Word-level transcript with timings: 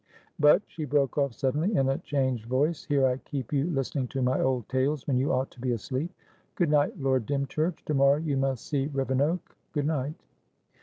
But," 0.39 0.63
she 0.65 0.85
broke 0.85 1.19
off 1.19 1.33
suddenly 1.35 1.75
in 1.75 1.87
a 1.87 1.99
changed 1.99 2.47
voice, 2.47 2.85
"here 2.85 3.05
I 3.05 3.17
keep 3.17 3.53
you 3.53 3.69
listening 3.69 4.07
to 4.07 4.23
my 4.23 4.39
old 4.41 4.67
tales, 4.67 5.05
when 5.05 5.19
you 5.19 5.31
ought 5.31 5.51
to 5.51 5.61
be 5.61 5.73
asleep. 5.73 6.11
Good 6.55 6.71
night, 6.71 6.97
Lord 6.99 7.27
Dymchurch! 7.27 7.85
To 7.85 7.93
morrow 7.93 8.17
you 8.17 8.35
must 8.35 8.65
see 8.65 8.87
Rivenoak. 8.87 9.55
Good 9.73 9.85
night!" 9.85 10.15